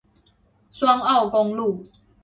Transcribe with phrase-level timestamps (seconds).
[0.71, 1.83] 雙澳公路